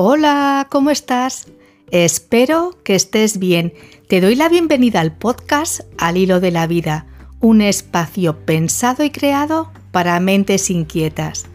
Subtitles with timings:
[0.00, 1.48] Hola, ¿cómo estás?
[1.90, 3.74] Espero que estés bien.
[4.06, 7.06] Te doy la bienvenida al podcast Al Hilo de la Vida,
[7.40, 11.46] un espacio pensado y creado para mentes inquietas.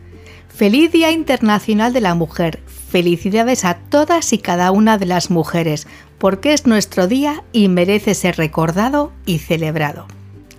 [0.49, 2.61] Feliz Día Internacional de la Mujer.
[2.67, 5.87] Felicidades a todas y cada una de las mujeres,
[6.17, 10.05] porque es nuestro día y merece ser recordado y celebrado.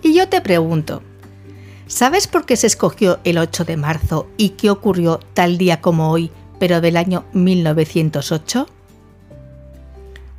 [0.02, 1.02] Y yo te pregunto,
[1.86, 6.10] ¿sabes por qué se escogió el 8 de marzo y qué ocurrió tal día como
[6.10, 6.30] hoy
[6.64, 8.66] pero del año 1908?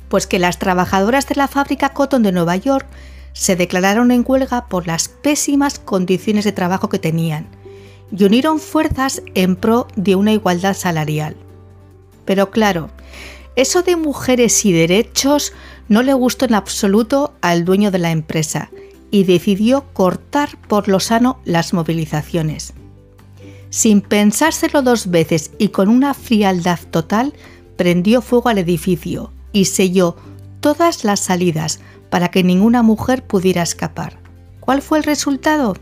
[0.08, 2.84] Pues que las trabajadoras de la fábrica Cotton de Nueva York
[3.32, 7.46] se declararon en huelga por las pésimas condiciones de trabajo que tenían
[8.10, 11.36] y unieron fuerzas en pro de una igualdad salarial.
[12.24, 12.90] Pero claro,
[13.54, 15.52] eso de mujeres y derechos
[15.86, 18.70] no le gustó en absoluto al dueño de la empresa
[19.12, 22.74] y decidió cortar por lo sano las movilizaciones
[23.70, 27.34] sin pensárselo dos veces y con una frialdad total,
[27.76, 30.16] prendió fuego al edificio y selló
[30.60, 34.18] todas las salidas para que ninguna mujer pudiera escapar.
[34.60, 35.76] ¿Cuál fue el resultado?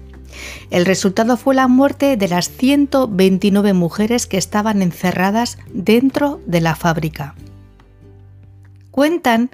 [0.70, 6.74] El resultado fue la muerte de las 129 mujeres que estaban encerradas dentro de la
[6.74, 7.34] fábrica.
[8.90, 9.50] Cuentan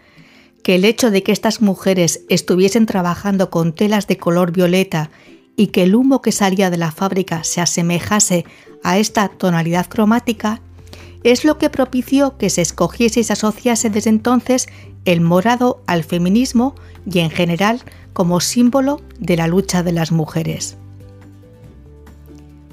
[0.62, 5.10] que el hecho de que estas mujeres estuviesen trabajando con telas de color violeta
[5.60, 8.46] y que el humo que salía de la fábrica se asemejase
[8.82, 10.62] a esta tonalidad cromática,
[11.22, 14.68] es lo que propició que se escogiese y se asociase desde entonces
[15.04, 17.82] el morado al feminismo y en general
[18.14, 20.78] como símbolo de la lucha de las mujeres.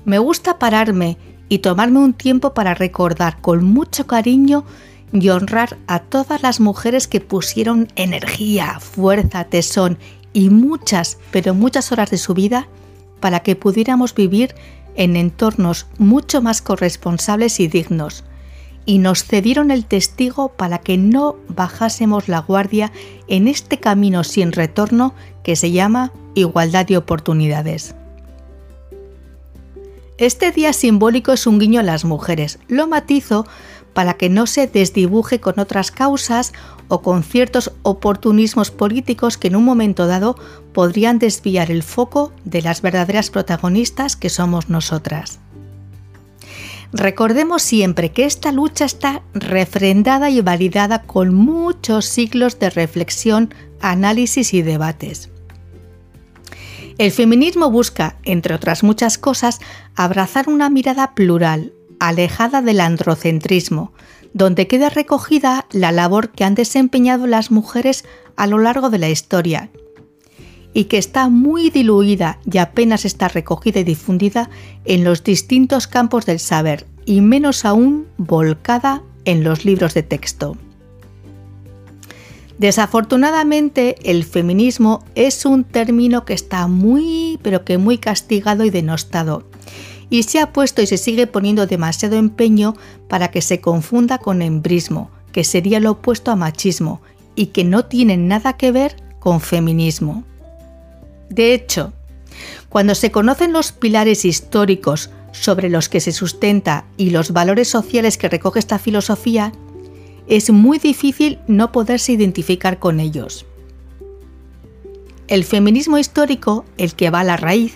[0.06, 1.18] Me gusta pararme
[1.50, 4.64] y tomarme un tiempo para recordar con mucho cariño
[5.12, 9.98] y honrar a todas las mujeres que pusieron energía, fuerza, tesón
[10.38, 12.68] y muchas, pero muchas horas de su vida
[13.20, 14.54] para que pudiéramos vivir
[14.94, 18.24] en entornos mucho más corresponsables y dignos,
[18.86, 22.92] y nos cedieron el testigo para que no bajásemos la guardia
[23.28, 27.96] en este camino sin retorno que se llama igualdad de oportunidades.
[30.20, 32.60] Este día simbólico es un guiño a las mujeres.
[32.68, 33.48] Lo matizo
[33.98, 36.54] para que no se desdibuje con otras causas
[36.88, 40.38] o con ciertos oportunismos políticos que en un momento dado
[40.72, 45.40] podrían desviar el foco de las verdaderas protagonistas que somos nosotras.
[46.94, 54.54] Recordemos siempre que esta lucha está refrendada y validada con muchos siglos de reflexión, análisis
[54.54, 55.32] y debates.
[57.00, 59.60] El feminismo busca, entre otras muchas cosas,
[59.96, 63.94] abrazar una mirada plural, alejada del androcentrismo,
[64.34, 69.10] donde queda recogida la labor que han desempeñado las mujeres a lo largo de la
[69.10, 69.70] historia
[70.74, 74.50] y que está muy diluida y apenas está recogida y difundida
[74.86, 80.56] en los distintos campos del saber y menos aún volcada en los libros de texto.
[82.60, 89.46] Desafortunadamente, el feminismo es un término que está muy, pero que muy castigado y denostado,
[90.10, 92.76] y se ha puesto y se sigue poniendo demasiado empeño
[93.08, 97.02] para que se confunda con embrismo, que sería lo opuesto a machismo
[97.36, 100.24] y que no tiene nada que ver con feminismo.
[101.30, 101.94] De hecho,
[102.70, 108.18] cuando se conocen los pilares históricos sobre los que se sustenta y los valores sociales
[108.18, 109.52] que recoge esta filosofía,
[110.28, 113.46] es muy difícil no poderse identificar con ellos.
[115.28, 117.76] El feminismo histórico, el que va a la raíz,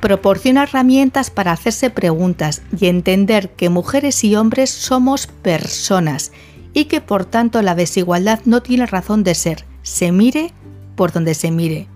[0.00, 6.32] proporciona herramientas para hacerse preguntas y entender que mujeres y hombres somos personas
[6.74, 10.52] y que por tanto la desigualdad no tiene razón de ser, se mire
[10.96, 11.88] por donde se mire.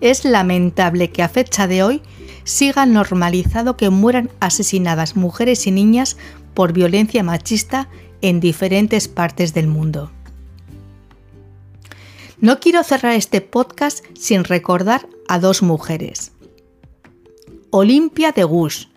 [0.00, 2.02] Es lamentable que a fecha de hoy
[2.44, 6.16] siga normalizado que mueran asesinadas mujeres y niñas
[6.54, 7.88] por violencia machista
[8.22, 10.10] en diferentes partes del mundo.
[12.40, 16.32] No quiero cerrar este podcast sin recordar a dos mujeres.
[17.70, 18.88] Olimpia de Gouges,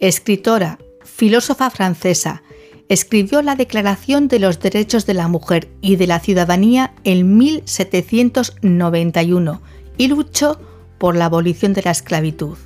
[0.00, 2.42] escritora, filósofa francesa,
[2.88, 9.60] escribió la Declaración de los Derechos de la Mujer y de la Ciudadanía en 1791
[9.98, 10.58] y luchó
[10.96, 12.56] por la abolición de la esclavitud.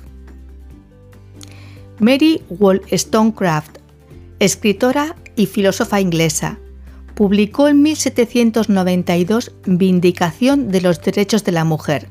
[1.99, 3.79] Mary Wollstonecraft,
[4.39, 6.57] escritora y filósofa inglesa,
[7.15, 12.07] publicó en 1792 Vindicación de los Derechos de la Mujer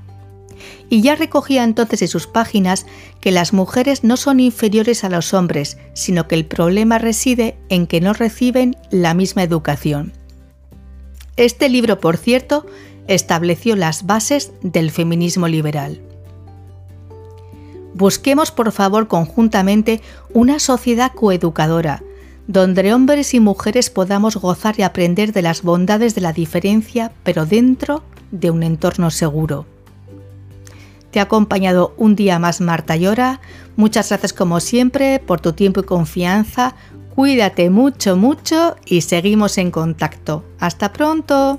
[0.88, 2.86] y ya recogía entonces en sus páginas
[3.20, 7.86] que las mujeres no son inferiores a los hombres, sino que el problema reside en
[7.86, 10.12] que no reciben la misma educación.
[11.36, 12.66] Este libro, por cierto,
[13.06, 16.00] estableció las bases del feminismo liberal.
[17.94, 20.00] Busquemos, por favor, conjuntamente
[20.32, 22.02] una sociedad coeducadora,
[22.46, 27.44] donde hombres y mujeres podamos gozar y aprender de las bondades de la diferencia, pero
[27.44, 29.66] dentro de un entorno seguro.
[31.18, 33.40] Te ha acompañado un día más Marta Llora.
[33.74, 36.76] Muchas gracias como siempre por tu tiempo y confianza.
[37.16, 40.44] Cuídate mucho, mucho y seguimos en contacto.
[40.60, 41.58] Hasta pronto.